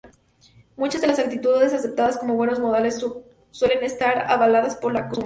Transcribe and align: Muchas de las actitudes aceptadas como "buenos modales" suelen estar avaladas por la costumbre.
Muchas 0.77 0.99
de 1.01 1.05
las 1.05 1.19
actitudes 1.19 1.73
aceptadas 1.73 2.17
como 2.17 2.33
"buenos 2.33 2.57
modales" 2.59 3.05
suelen 3.51 3.83
estar 3.83 4.25
avaladas 4.31 4.75
por 4.75 4.91
la 4.93 5.07
costumbre. 5.07 5.19